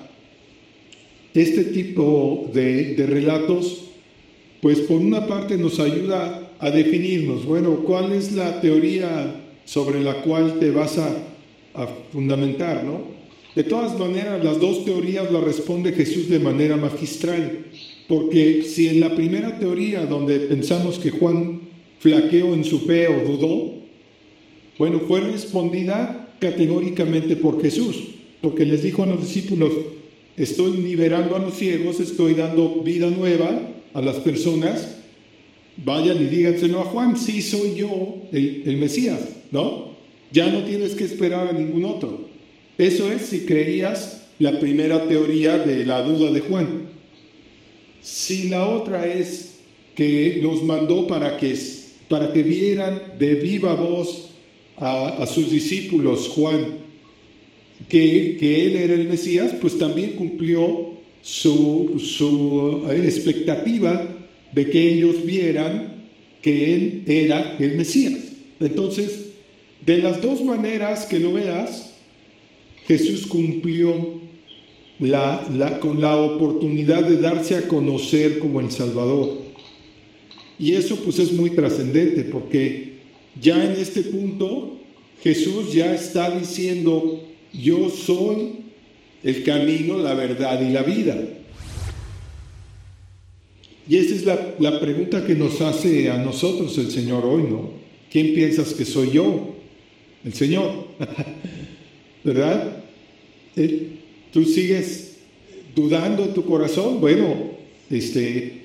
[1.34, 3.84] este tipo de, relatos,
[4.60, 9.34] pues por una parte nos ayuda a definirnos, bueno, ¿cuál es la teoría
[9.64, 11.16] sobre la cual te vas a,
[11.74, 13.20] a fundamentar, no?
[13.54, 17.66] De todas maneras, las dos teorías las responde Jesús de manera magistral,
[18.10, 21.60] porque si en la primera teoría, donde pensamos que Juan
[22.00, 23.74] flaqueó en su fe o dudó,
[24.78, 27.96] bueno, fue respondida categóricamente por Jesús,
[28.42, 29.70] porque les dijo a los discípulos,
[30.36, 34.96] estoy liberando a los ciegos, estoy dando vida nueva a las personas,
[35.76, 39.20] vayan y díganselo a Juan, sí soy yo el, el Mesías,
[39.52, 39.90] ¿no?
[40.32, 42.28] Ya no tienes que esperar a ningún otro.
[42.76, 46.89] Eso es si creías la primera teoría de la duda de Juan.
[48.02, 49.58] Si la otra es
[49.94, 51.56] que los mandó para que,
[52.08, 54.30] para que vieran de viva voz
[54.76, 56.78] a, sus discípulos, Juan,
[57.88, 64.08] que, que, él era el Mesías, pues también cumplió su, su eh, expectativa
[64.52, 66.06] de que ellos vieran
[66.40, 68.20] que él era el Mesías.
[68.58, 69.26] Entonces,
[69.84, 71.94] de las dos maneras que lo veas,
[72.86, 74.20] Jesús cumplió
[75.00, 79.38] la, la, con la oportunidad de darse a conocer como el Salvador.
[80.58, 82.98] Y eso pues es muy trascendente porque
[83.40, 84.76] ya en este punto
[85.22, 88.60] Jesús ya está diciendo, yo soy
[89.22, 91.16] el camino, la verdad y la vida.
[93.88, 97.70] Y esa es la, pregunta que nos hace a nosotros el Señor hoy, ¿no?
[98.10, 99.56] ¿Quién piensas que soy yo?
[100.24, 100.86] El Señor,
[102.24, 102.84] ¿verdad?
[104.32, 105.16] ¿Tú sigues
[105.74, 107.00] dudando en tu corazón?
[107.00, 107.52] Bueno,
[107.90, 108.60] este,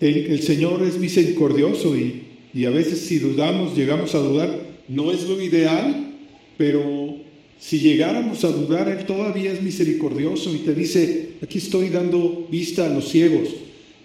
[0.00, 4.56] el Señor es misericordioso y y a veces si dudamos, llegamos a dudar,
[4.86, 6.12] no es lo ideal,
[6.56, 7.16] pero
[7.58, 12.86] si llegáramos a dudar, Él todavía es misericordioso y te dice, aquí estoy dando vista
[12.86, 13.48] a los ciegos.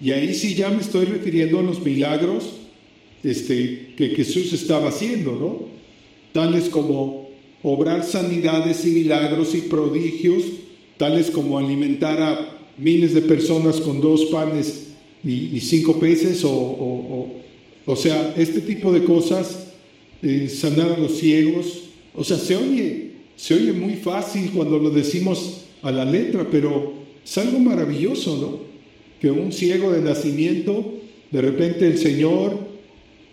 [0.02, 2.56] Y ahí sí ya me estoy refiriendo a los milagros
[3.24, 5.70] este, que Jesús estaba haciendo, ¿no?
[6.32, 7.19] Tales como
[7.64, 10.44] obrar sanidades y milagros y prodigios,
[10.98, 14.88] tales como alimentar a miles de personas con dos panes
[15.24, 17.28] y, cinco peces o
[17.90, 19.70] o sea, este tipo de cosas,
[20.22, 24.92] eh, sanar a los ciegos, o sea, se oye, se oye muy fácil cuando lo
[24.92, 26.94] decimos a la letra, pero
[27.26, 28.60] es algo maravilloso, ¿no?
[29.20, 31.00] Que un ciego de nacimiento,
[31.32, 32.60] de repente el Señor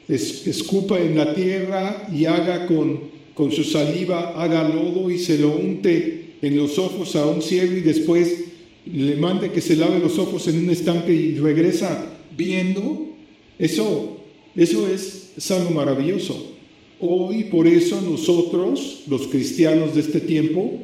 [0.09, 3.01] escupa en la tierra y haga con,
[3.37, 7.77] con su saliva, haga lodo y se lo unte en los ojos a un ciego
[7.77, 8.47] y después
[8.85, 13.15] le mande que se lave los ojos en un estanque y regresa viendo.
[13.59, 14.17] Eso
[14.57, 16.53] eso es, algo maravilloso.
[16.99, 20.79] Hoy por eso nosotros, los cristianos de este tiempo,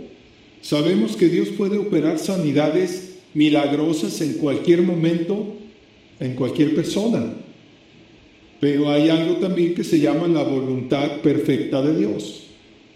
[0.60, 5.54] sabemos que Dios puede operar sanidades milagrosas en cualquier momento,
[6.20, 7.32] en cualquier persona.
[8.60, 12.41] Pero hay algo también que se llama la voluntad perfecta de Dios.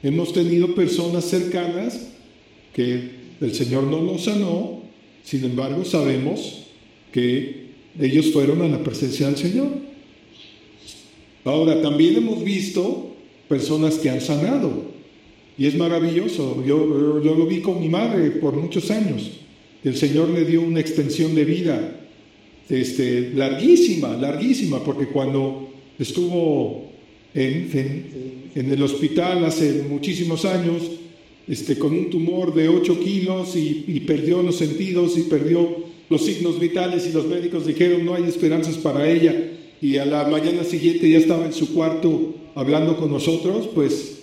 [0.07, 1.99] Hemos tenido personas cercanas
[2.73, 4.83] que el Señor no los sanó,
[5.25, 6.69] sin embargo sabemos
[7.11, 9.67] que ellos fueron a la presencia del Señor.
[11.45, 13.17] Ahora, también hemos visto
[13.49, 14.85] personas que han sanado.
[15.59, 16.63] Y es maravilloso.
[16.65, 19.33] Yo, lo vi con mi madre por muchos años.
[19.83, 22.01] El Señor le dio una extensión de vida
[22.69, 26.86] este, larguísima, larguísima, porque cuando estuvo
[27.37, 30.83] en, el hospital hace muchísimos años
[31.47, 36.59] este, con un tumor de 8 kilos y, perdió los sentidos y perdió los signos
[36.59, 39.35] vitales y los médicos dijeron no hay esperanzas para ella
[39.83, 44.23] y a la mañana siguiente ya estaba en su cuarto hablando con nosotros, pues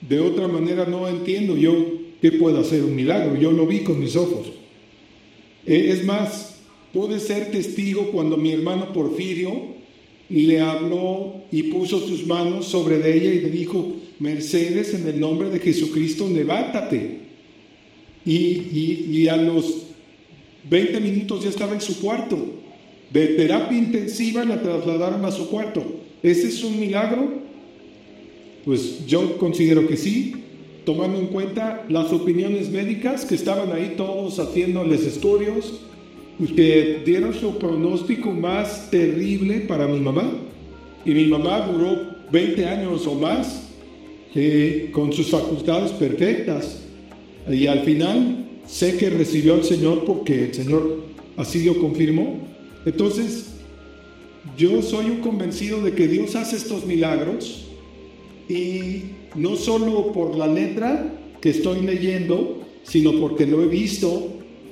[0.00, 1.74] de otra manera no entiendo yo
[2.22, 4.50] qué puedo hacer un milagro, yo lo vi con mis ojos.
[5.66, 6.60] E, es más,
[6.94, 9.79] pude ser testigo cuando mi hermano Porfirio
[10.30, 15.50] le habló y puso sus manos sobre ella y le dijo, Mercedes, en el nombre
[15.50, 17.18] de Jesucristo, levántate.
[18.24, 19.86] Y, y a los
[20.68, 22.38] 20 minutos ya estaba en su cuarto.
[23.12, 25.82] De terapia intensiva la trasladaron a su cuarto.
[26.22, 27.28] ¿Ese es un milagro?
[28.64, 30.34] Pues yo considero que sí,
[30.84, 35.80] tomando en cuenta las opiniones médicas que estaban ahí todos haciéndoles estudios,
[36.48, 40.30] que dieron su pronóstico más terrible para mi mamá.
[41.04, 41.98] Y mi mamá duró
[42.32, 43.68] 20 años o más
[44.34, 46.82] eh, con sus facultades perfectas.
[47.50, 51.04] Y al final sé que recibió al Señor porque el Señor
[51.36, 52.38] así lo confirmó.
[52.86, 53.50] Entonces,
[54.56, 57.66] yo soy un convencido de que Dios hace estos milagros
[58.48, 59.02] y
[59.34, 64.28] no solo por la letra que estoy leyendo, sino porque lo he visto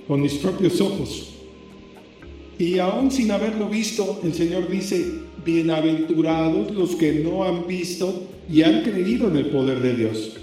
[0.07, 1.38] con mis propios ojos.
[2.59, 5.05] Y aún sin haberlo visto, el Señor dice,
[5.45, 10.37] bienaventurados los que no han visto y han creído en el poder de Dios.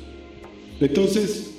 [0.80, 1.56] Entonces,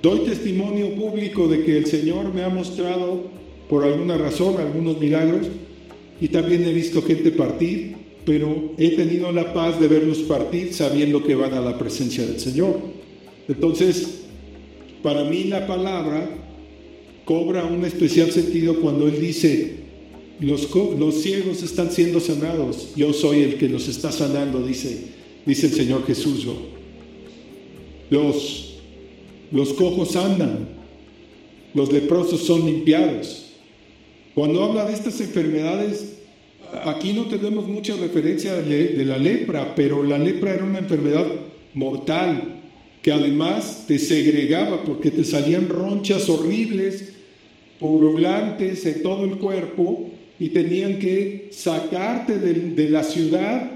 [0.00, 3.24] Doy testimonio público de que el Señor me ha mostrado
[3.68, 5.48] por alguna razón algunos milagros
[6.20, 11.24] y también he visto gente partir, pero he tenido la paz de verlos partir sabiendo
[11.24, 12.78] que van a la presencia del Señor.
[13.48, 14.20] Entonces,
[15.02, 16.28] para mí la palabra
[17.28, 19.74] cobra un especial sentido cuando Él dice,
[20.40, 24.98] los, los ciegos están siendo sanados, yo soy el que los está sanando, dice,
[25.44, 26.46] dice el Señor Jesús.
[28.08, 28.68] Los
[29.50, 30.68] los cojos andan,
[31.74, 33.50] los leprosos son limpiados.
[34.34, 36.14] Cuando habla de estas enfermedades,
[36.86, 41.26] aquí no tenemos mucha referencia de la lepra, pero la lepra era una enfermedad
[41.74, 42.62] mortal
[43.02, 47.17] que además te segregaba porque te salían ronchas horribles,
[47.78, 50.10] purulantes en todo el cuerpo
[50.40, 53.70] y tenían que sacarte de, la ciudad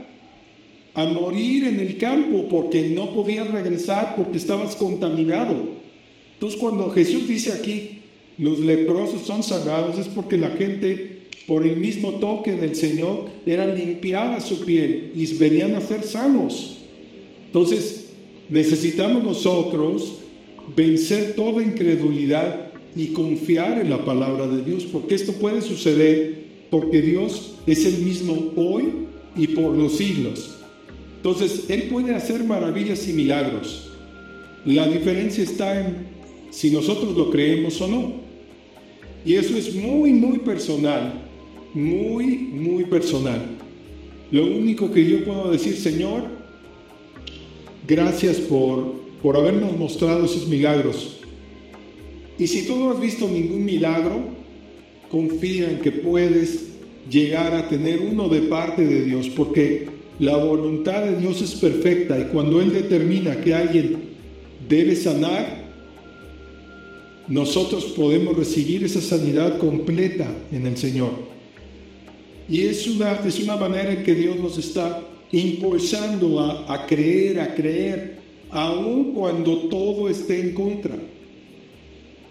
[0.95, 5.57] a morir en el campo porque no podías regresar porque estabas contaminado.
[6.35, 8.01] Entonces cuando Jesús dice aquí,
[8.39, 13.67] los leprosos son sagrados, es porque la gente, por el mismo toque del Señor, era
[13.67, 16.79] limpiada su piel y venían a ser sanos.
[17.47, 18.11] Entonces
[18.49, 20.19] necesitamos nosotros
[20.77, 27.03] vencer toda incredulidad y confiar en la palabra de Dios, porque esto puede suceder porque
[27.03, 28.85] Dios es el mismo hoy
[29.37, 30.57] y por los siglos.
[31.17, 33.91] Entonces, Él puede hacer maravillas y milagros.
[34.65, 36.07] La diferencia está en
[36.51, 38.13] si nosotros lo creemos o no.
[39.25, 41.15] Y eso es muy, muy personal,
[41.75, 43.41] muy, muy personal.
[44.31, 46.25] Lo único que yo puedo decir, Señor,
[47.87, 51.22] gracias por, por habernos mostrado esos milagros.
[52.39, 54.21] Y si tú no has visto ningún milagro,
[55.11, 56.69] confía en que puedes
[57.11, 62.19] llegar a tener uno de parte de Dios, porque la voluntad de Dios es perfecta
[62.19, 63.97] y cuando Él determina que alguien
[64.69, 65.63] debe sanar,
[67.29, 71.11] nosotros podemos recibir esa sanidad completa en el Señor.
[72.49, 77.55] Y es una, es una manera en que Dios nos está impulsando a, creer, a
[77.55, 78.19] creer,
[78.51, 80.97] aun cuando todo esté en contra.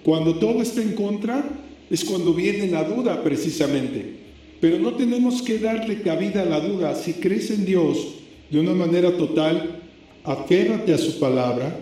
[0.03, 1.43] Cuando todo esté en contra
[1.89, 4.21] es cuando viene la duda precisamente.
[4.59, 6.95] Pero no tenemos que darle cabida a la duda.
[6.95, 8.15] Si crees en Dios
[8.49, 9.81] de una manera total,
[10.23, 11.75] aférrate a su palabra,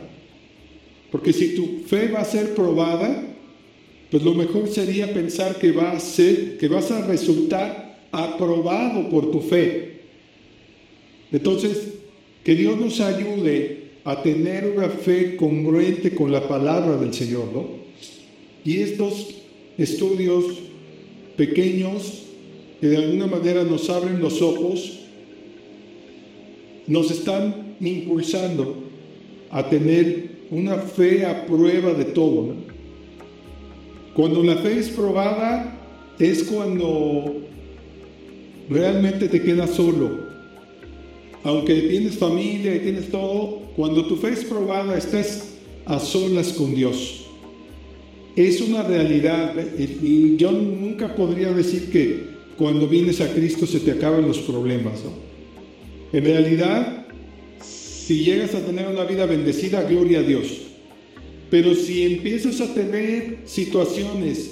[1.11, 3.23] porque si tu fe va a ser probada,
[4.09, 9.29] pues lo mejor sería pensar que va a ser, que vas a resultar aprobado por
[9.31, 10.01] tu fe.
[11.31, 11.93] Entonces,
[12.43, 17.78] que Dios nos ayude a tener una fe congruente con la palabra del Señor, ¿no?
[18.65, 19.35] Y estos
[19.77, 20.45] estudios
[21.37, 22.23] pequeños
[22.79, 24.99] que de alguna manera nos abren los ojos,
[26.87, 28.75] nos están impulsando
[29.49, 32.55] a tener una fe a prueba de todo.
[34.15, 35.75] Cuando la fe es probada
[36.19, 37.37] es cuando
[38.69, 40.27] realmente te quedas solo.
[41.43, 45.55] Aunque tienes familia y tienes todo, cuando tu fe es probada estás
[45.85, 47.28] a solas con Dios.
[48.39, 52.23] Es una realidad y yo nunca podría decir que
[52.57, 55.01] cuando vienes a Cristo se te acaban los problemas.
[56.13, 57.05] En realidad,
[57.61, 60.61] si llegas a tener una vida bendecida, gloria a Dios.
[61.49, 64.51] Pero si empiezas a tener situaciones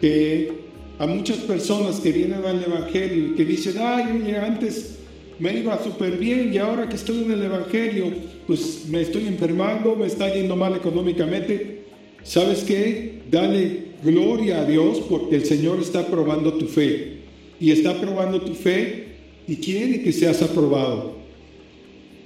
[0.00, 0.50] que
[0.98, 4.98] a muchas personas que vienen al Evangelio y que dicen, ay, antes
[5.38, 8.06] me iba súper bien y ahora que estoy en el Evangelio,
[8.48, 11.83] pues me estoy enfermando, me está yendo mal económicamente.
[12.24, 13.20] ¿Sabes qué?
[13.30, 17.18] Dale gloria a Dios porque el Señor está probando tu fe.
[17.60, 19.04] Y está probando tu fe
[19.46, 21.16] y quiere que seas aprobado.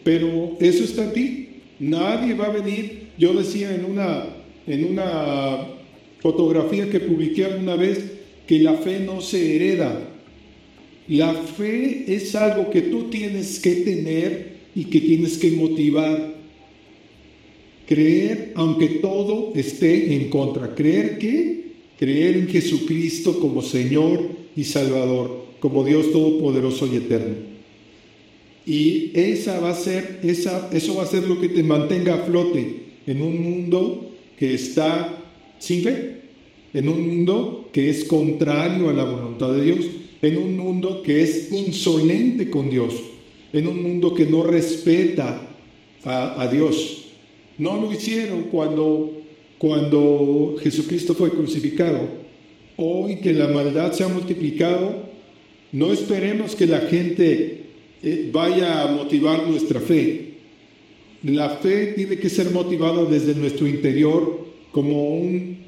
[0.05, 1.49] Pero eso está en ti.
[1.81, 3.09] Nadie va a venir.
[3.19, 4.25] Yo decía en una,
[4.67, 5.67] en una
[6.21, 8.05] fotografía que publiqué alguna vez
[8.47, 10.09] que la fe no se hereda.
[11.09, 16.38] La fe es algo que tú tienes que tener y que tienes que motivar.
[17.89, 20.75] Creer aunque todo esté en contra.
[20.75, 21.69] ¿Creer qué?
[21.99, 27.35] Creer en Jesucristo como Señor y Salvador, como Dios Todopoderoso y Eterno.
[28.67, 32.27] Y esa va a ser, esa, eso va a ser lo que te mantenga a
[32.27, 35.25] flote en un mundo que está
[35.59, 36.21] sin fe,
[36.75, 39.87] en un mundo que es contrario a la voluntad de Dios,
[40.21, 42.93] en un mundo que es insolente con Dios,
[43.55, 45.49] en un mundo que no respeta
[46.05, 47.08] a, a Dios.
[47.59, 49.13] No lo hicieron cuando,
[49.59, 52.01] cuando Jesucristo fue crucificado.
[52.77, 55.09] Hoy que la maldad se ha multiplicado,
[55.73, 57.65] no esperemos que la gente
[58.03, 60.35] eh, vaya a motivar nuestra fe.
[61.25, 65.59] La fe tiene que ser motivada desde nuestro interior como un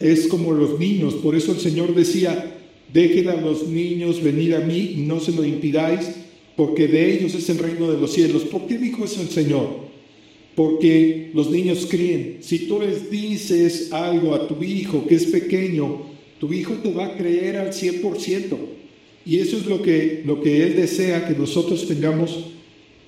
[0.00, 2.56] es como los niños, por eso el Señor decía,
[2.90, 6.10] dejen a los niños venir a mí no se lo impidáis,
[6.56, 8.42] porque de ellos es el reino de los cielos.
[8.44, 9.79] ¿Por qué dijo eso el Señor?
[10.60, 12.36] Porque los niños creen.
[12.40, 16.02] Si tú les dices algo a tu hijo que es pequeño,
[16.38, 18.58] tu hijo te va a creer al 100%.
[19.24, 22.50] Y eso es lo que, lo que Él desea que nosotros tengamos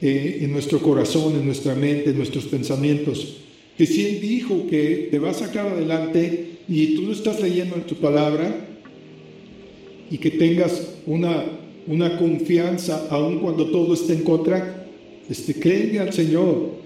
[0.00, 3.36] eh, en nuestro corazón, en nuestra mente, en nuestros pensamientos.
[3.76, 7.74] Que si Él dijo que te va a sacar adelante y tú lo estás leyendo
[7.74, 8.66] en tu palabra,
[10.10, 11.44] y que tengas una,
[11.86, 14.86] una confianza aun cuando todo esté en contra,
[15.28, 16.81] este, créele al Señor.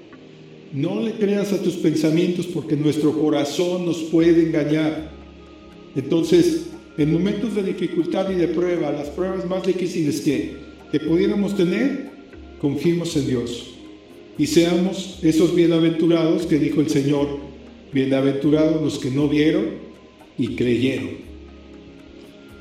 [0.73, 5.11] No le creas a tus pensamientos porque nuestro corazón nos puede engañar.
[5.95, 6.67] Entonces,
[6.99, 10.67] en momentos de dificultad y de prueba, las pruebas más difíciles que,
[11.07, 12.11] pudiéramos tener,
[12.59, 13.67] confiemos en Dios
[14.39, 17.39] y seamos esos bienaventurados que dijo el Señor,
[17.93, 19.67] bienaventurados los que no vieron
[20.39, 21.11] y creyeron.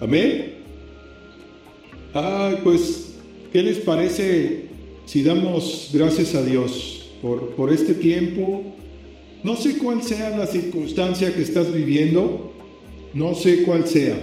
[0.02, 0.56] Amén.
[2.14, 3.16] Ay, pues,
[3.54, 4.66] ¿qué les parece
[5.06, 6.95] si damos gracias a Dios
[7.26, 8.62] por, por este tiempo?
[9.44, 12.54] No sé cuál sea la circunstancia que estás viviendo,
[13.16, 14.16] no sé cuál sea.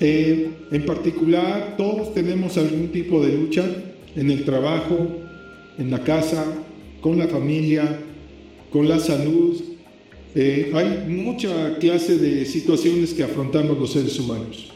[0.00, 3.66] Eh, en particular, todos tenemos algún tipo de lucha
[4.16, 5.08] en el trabajo,
[5.76, 6.42] en la casa,
[7.02, 8.00] con la familia,
[8.72, 9.62] con la salud.
[10.34, 14.72] Eh, hay mucha clase de situaciones que afrontamos los seres humanos.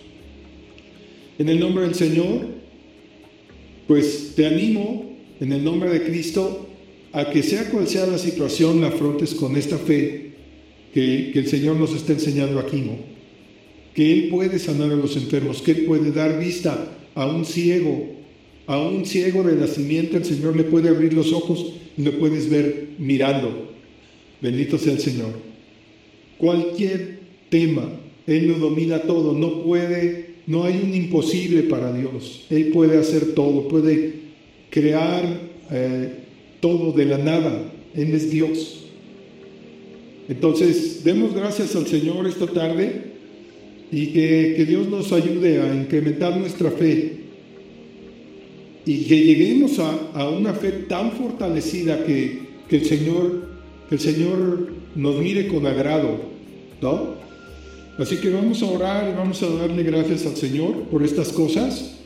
[1.39, 2.49] En el nombre del Señor,
[3.87, 5.08] pues te animo,
[5.41, 6.69] en el nombre de Cristo,
[7.13, 10.33] a que sea cual sea la situación, la afrontes con esta fe
[10.93, 12.97] que, el Señor nos está enseñando aquí, ¿no?
[13.95, 18.07] Que Él puede sanar a los enfermos, que Él puede dar vista a un ciego,
[18.67, 22.51] a un ciego de nacimiento, el Señor le puede abrir los ojos y lo puedes
[22.51, 23.73] ver mirando.
[24.41, 25.31] Bendito sea el Señor.
[26.37, 27.89] Cualquier tema,
[28.27, 32.47] Él lo domina todo, no puede, no hay un imposible para Dios.
[32.51, 34.18] Él puede hacer todo, puede
[34.71, 35.25] crear
[35.71, 36.13] eh,
[36.61, 37.73] todo de la nada.
[37.95, 38.85] Él es Dios.
[40.29, 43.09] Entonces, demos gracias al Señor esta tarde
[43.91, 47.17] y que, Dios nos ayude a incrementar nuestra fe
[48.85, 52.41] y que lleguemos a, una fe tan fortalecida que,
[52.71, 53.49] el Señor,
[53.89, 56.21] que el Señor nos mire con agrado,
[56.83, 57.17] ¿no?
[57.99, 61.99] Así que vamos a orar y vamos a darle gracias al Señor por estas cosas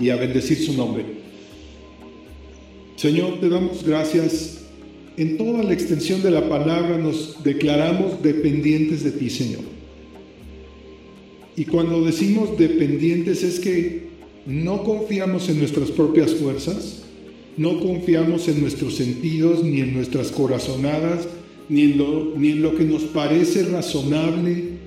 [0.00, 1.23] y a bendecir su nombre.
[3.04, 4.60] Señor, te damos gracias
[5.18, 9.60] en toda la extensión de la palabra nos declaramos dependientes de ti, Señor.
[11.54, 14.06] Y cuando decimos dependientes es que
[14.46, 17.02] no confiamos en nuestras propias fuerzas,
[17.58, 21.28] no confiamos en nuestros sentidos, ni en nuestras corazonadas,
[21.68, 24.78] ni en lo, ni en lo que nos parece razonable.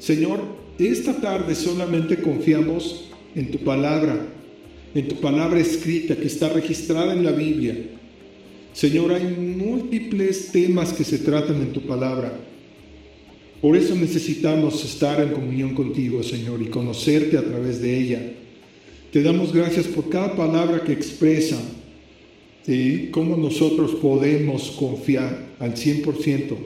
[0.00, 0.40] Señor,
[0.80, 3.04] esta tarde solamente confiamos
[3.36, 4.26] en tu palabra,
[4.94, 7.76] en tu palabra escrita que está registrada en la Biblia
[8.72, 12.32] Señor, hay múltiples temas que se tratan en tu palabra.
[13.60, 18.32] Por eso necesitamos estar en comunión contigo, Señor, y conocerte a través de ella.
[19.12, 21.60] Te damos gracias por cada palabra que expresa
[22.66, 26.56] y cómo nosotros podemos confiar al 100%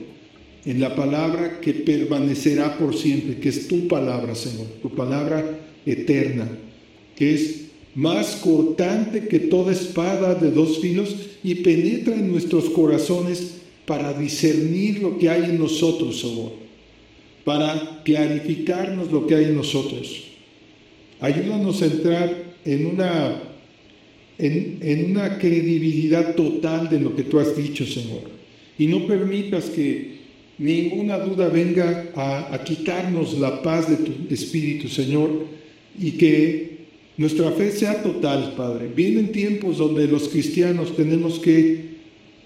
[0.66, 6.48] en la palabra que permanecerá por siempre, que es tu palabra, Señor, tu palabra eterna,
[7.16, 7.63] que es
[7.94, 11.14] más cortante que toda espada de dos filos
[11.44, 16.52] y penetra en nuestros corazones para discernir lo que hay en nosotros, Señor,
[17.44, 20.24] para clarificarnos lo que hay en nosotros.
[21.20, 23.42] Ayúdanos a entrar en una,
[24.38, 28.22] en, en una credibilidad total de lo que tú has dicho, Señor.
[28.76, 30.14] Y no permitas que
[30.58, 35.46] ninguna duda venga a, a quitarnos la paz de tu Espíritu, Señor,
[36.00, 36.73] y que
[37.16, 38.90] nuestra fe sea total, Padre.
[38.94, 41.94] Vienen tiempos donde los cristianos tenemos que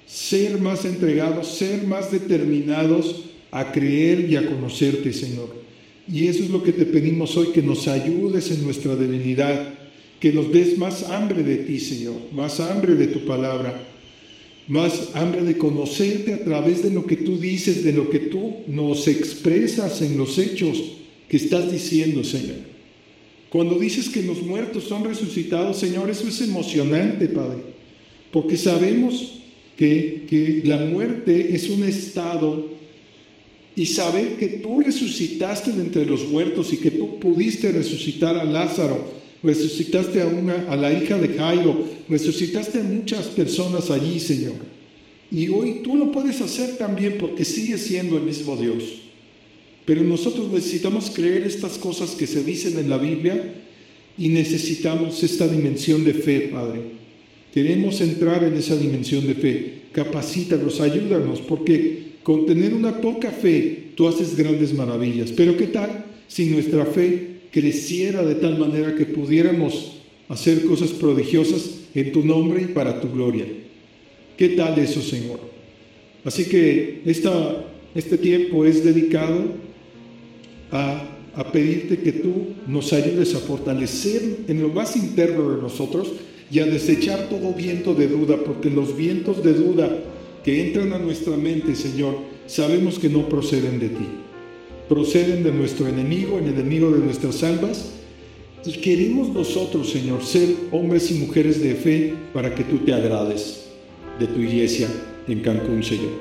[0.06, 5.56] ser más entregados, ser más determinados a creer y a conocerte, Señor.
[6.10, 9.74] Y eso es lo que te pedimos hoy, que nos ayudes en nuestra debilidad,
[10.20, 13.78] que nos des más hambre de ti, Señor, más hambre de tu palabra,
[14.66, 18.56] más hambre de conocerte a través de lo que tú dices, de lo que tú
[18.66, 20.82] nos expresas en los hechos
[21.28, 22.77] que estás diciendo, Señor.
[23.50, 27.58] Cuando dices que los muertos son resucitados, Señor, eso es emocionante, Padre,
[28.30, 29.40] porque sabemos
[29.76, 32.78] que, que la muerte es un estado
[33.74, 38.44] y saber que tú resucitaste de entre los muertos y que tú pudiste resucitar a
[38.44, 44.56] Lázaro, resucitaste a, una, a la hija de Jairo, resucitaste a muchas personas allí, Señor.
[45.30, 48.82] Y hoy tú lo puedes hacer también porque sigues siendo el mismo Dios.
[49.88, 53.54] Pero nosotros necesitamos creer estas cosas que se dicen en la Biblia
[54.18, 56.80] y necesitamos esta dimensión de fe, Padre.
[57.54, 59.74] Queremos entrar en esa dimensión de fe.
[59.92, 65.32] Capacítanos, ayúdanos, porque con tener una poca fe tú haces grandes maravillas.
[65.32, 71.78] Pero ¿qué tal si nuestra fe creciera de tal manera que pudiéramos hacer cosas prodigiosas
[71.94, 73.46] en tu nombre y para tu gloria?
[74.36, 75.40] ¿Qué tal eso, Señor?
[76.26, 77.64] Así que esta,
[77.94, 79.66] este tiempo es dedicado
[80.72, 81.14] a,
[81.52, 86.12] pedirte que tú nos ayudes a fortalecer en lo más interno de nosotros
[86.50, 89.88] y a desechar todo viento de duda, porque los vientos de duda
[90.42, 92.16] que entran a nuestra mente, Señor,
[92.46, 94.06] sabemos que no proceden de ti.
[94.88, 97.92] Proceden de nuestro enemigo, el enemigo de nuestras almas.
[98.64, 103.66] Y queremos nosotros, Señor, ser hombres y mujeres de fe para que tú te agrades
[104.18, 104.88] de tu iglesia
[105.28, 106.12] en Cancún, Señor.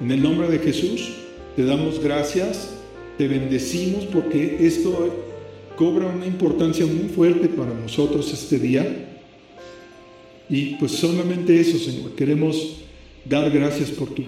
[0.00, 1.14] En el nombre de Jesús,
[1.56, 2.75] te damos gracias
[3.16, 5.14] te bendecimos porque esto
[5.76, 9.12] cobra una importancia muy fuerte para nosotros este día.
[10.48, 12.12] Y pues solamente eso, Señor.
[12.12, 12.78] Queremos
[13.24, 14.24] dar gracias por tu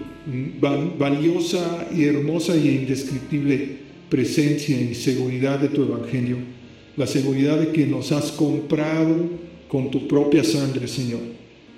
[0.99, 6.39] valiosa y hermosa y indescriptible presencia y seguridad de tu Evangelio.
[6.97, 9.16] La seguridad de que nos has comprado
[9.68, 11.20] con tu propia sangre, Señor.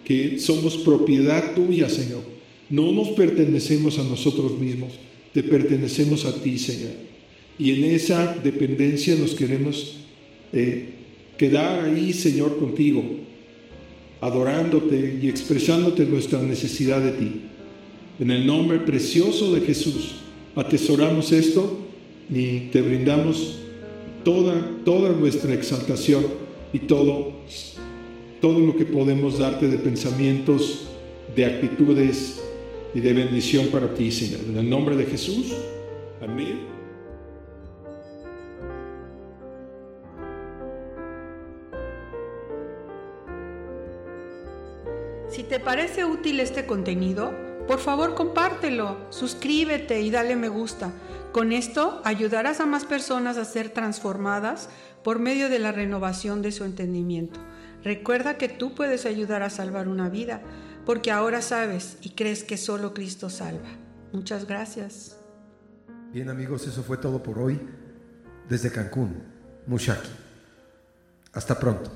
[0.04, 2.22] Que somos propiedad tuya, Señor.
[2.70, 4.92] No nos pertenecemos a nosotros mismos
[5.32, 6.92] te pertenecemos a ti, Señor.
[7.58, 9.96] Y en esa dependencia nos queremos
[10.52, 10.88] eh,
[11.36, 13.04] quedar ahí, Señor, contigo,
[14.20, 17.40] adorándote y expresándote nuestra necesidad de ti.
[18.18, 20.16] En el nombre precioso de Jesús,
[20.54, 21.78] atesoramos esto
[22.32, 23.58] y te brindamos
[24.24, 26.24] toda, toda nuestra exaltación
[26.72, 27.32] y todo,
[28.40, 30.86] todo lo que podemos darte de pensamientos,
[31.34, 32.40] de actitudes,
[32.94, 34.40] y de bendición para ti, Señor.
[34.48, 35.54] En el nombre de Jesús.
[36.22, 36.66] Amén.
[45.28, 47.32] Si te parece útil este contenido,
[47.68, 50.92] por favor compártelo, suscríbete y dale me gusta.
[51.30, 54.68] Con esto ayudarás a más personas a ser transformadas
[55.04, 57.38] por medio de la renovación de su entendimiento.
[57.84, 60.42] Recuerda que tú puedes ayudar a salvar una vida
[60.90, 63.68] porque ahora sabes y crees que solo Cristo salva.
[64.12, 65.16] Muchas gracias.
[66.12, 67.60] Bien amigos, eso fue todo por hoy
[68.48, 69.22] desde Cancún,
[69.68, 70.10] Mushaki.
[71.32, 71.92] Hasta pronto.